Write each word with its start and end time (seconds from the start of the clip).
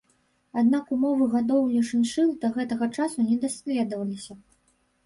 Аднак 0.61 0.89
умовы 0.95 1.27
гадоўлі 1.35 1.83
шыншыл 1.91 2.35
да 2.47 2.53
гэтага 2.57 2.85
часу 2.97 3.31
не 3.31 3.37
даследаваліся. 3.47 4.43